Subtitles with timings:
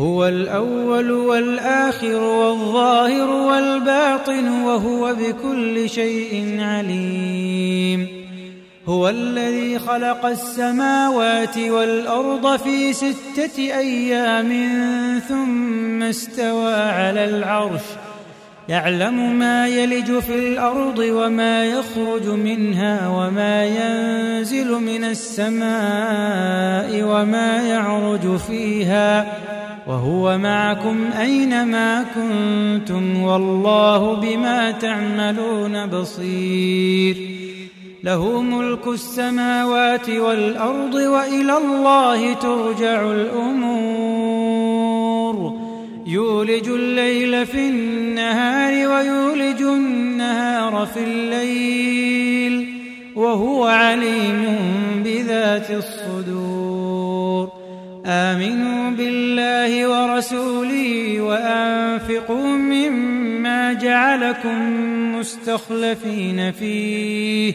[0.00, 8.06] هو الأول والآخر والظاهر والباطن وهو بكل شيء عليم
[8.88, 14.52] هو الذي خلق السماوات والأرض في ستة أيام
[15.28, 17.82] ثم استوى على العرش
[18.68, 29.34] يعلم ما يلج في الأرض وما يخرج منها وما ينزل من السماء وما يعرج فيها
[29.88, 37.16] وهو معكم أينما كنتم والله بما تعملون بصير
[38.04, 45.54] له ملك السماوات والأرض وإلى الله ترجع الأمور
[46.06, 52.74] يولج الليل في النهار ويولج النهار في الليل
[53.16, 54.46] وهو عليم
[55.04, 55.93] بذات الصور
[58.06, 64.72] آمنوا بالله ورسوله وأنفقوا مما جعلكم
[65.16, 67.52] مستخلفين فيه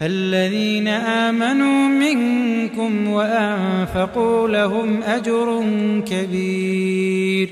[0.00, 5.62] فالذين آمنوا منكم وأنفقوا لهم أجر
[6.10, 7.50] كبير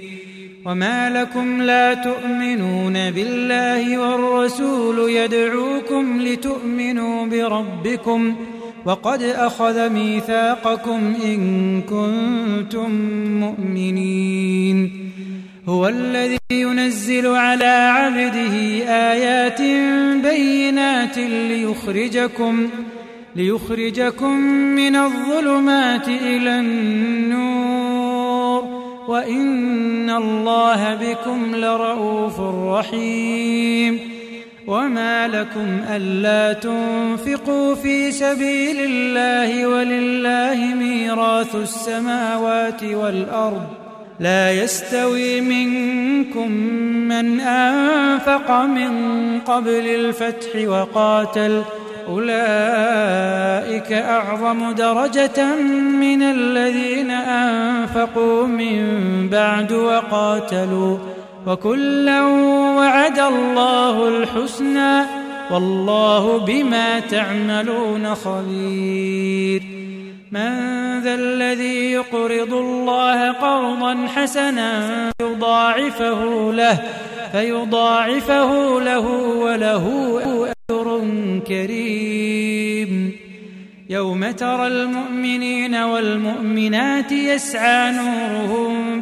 [0.67, 8.54] وما لكم لا تؤمنون بالله والرسول يدعوكم لتؤمنوا بربكم ۖ
[8.87, 11.39] وقد أخذ ميثاقكم إن
[11.83, 12.91] كنتم
[13.41, 14.93] مؤمنين
[15.69, 18.55] هو الذي ينزل على عبده
[19.13, 19.63] آيات
[20.23, 22.69] بينات ليخرجكم
[23.37, 24.37] ليخرجكم
[24.77, 28.65] من الظلمات إلى النور
[29.09, 34.14] وإن الله بكم لرؤوف رحيم
[34.67, 43.63] وما لكم ألا تنفقوا في سبيل الله ولله ميراث السماوات والأرض
[44.21, 46.51] لا يستوي منكم
[47.09, 48.91] من أنفق من
[49.41, 51.63] قبل الفتح وقاتل
[52.09, 55.55] أولئك أعظم درجة
[56.01, 58.87] من الذين أنفقوا من
[59.33, 60.99] بعد وقاتلوا
[61.47, 62.23] وكلا
[62.77, 65.03] وعد الله الحسنى
[65.51, 69.63] والله بما تعملون خبير
[70.33, 70.51] من
[71.01, 74.91] ذا الذي يقرض الله قرضا حسنا
[75.23, 76.79] يضاعفه له
[77.33, 79.07] فيضاعفه له
[79.37, 79.85] وله
[80.71, 81.01] أجر
[81.47, 83.13] كريم
[83.91, 88.74] يوم ترى المؤمنين والمؤمنات يسعى نورهم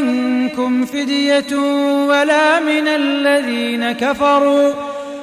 [0.00, 1.54] منكم فدية
[2.06, 4.70] ولا من الذين كفروا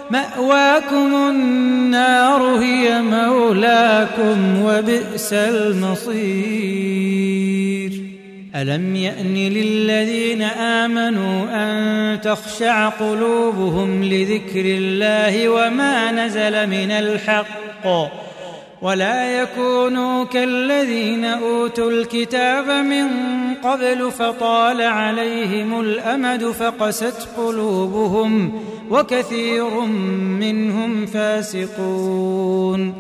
[0.10, 8.06] مأواكم النار هي مولاكم وبئس المصير
[8.56, 17.88] ألم يأن للذين آمنوا أن تخشع قلوبهم لذكر الله وما نزل من الحق
[18.82, 23.08] ولا يكونوا كالذين أوتوا الكتاب من
[23.66, 29.80] قبل فطال عليهم الامد فقست قلوبهم وكثير
[30.40, 32.94] منهم فاسقون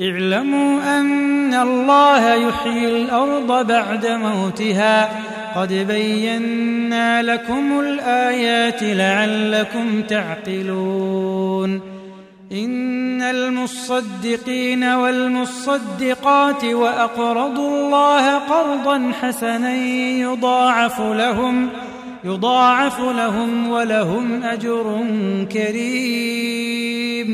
[0.00, 5.08] اعلموا ان الله يحيي الارض بعد موتها
[5.56, 11.97] قد بينا لكم الايات لعلكم تعقلون
[12.52, 19.74] ان المصدقين والمصدقات واقرضوا الله قرضا حسنا
[20.16, 21.68] يضاعف لهم
[22.24, 25.04] يضاعف لهم ولهم اجر
[25.52, 27.28] كريم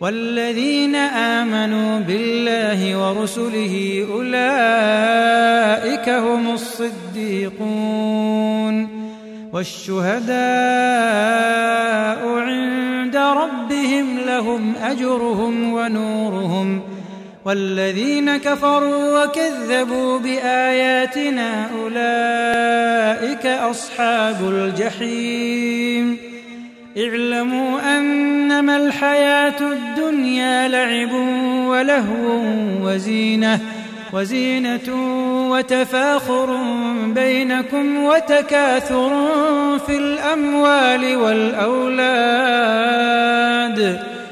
[0.00, 8.88] والذين امنوا بالله ورسله اولئك هم الصديقون
[9.52, 12.87] والشهداء عند
[13.36, 16.80] ربهم لهم أجرهم ونورهم
[17.44, 26.16] والذين كفروا وكذبوا بآياتنا أولئك أصحاب الجحيم
[26.98, 31.12] اعلموا أنما الحياة الدنيا لعب
[31.68, 32.40] ولهو
[32.84, 33.60] وزينة
[34.12, 35.14] وزينة
[35.50, 36.56] وتفاخر
[37.06, 39.08] بينكم وتكاثر
[39.78, 41.77] في الأموال والأولاد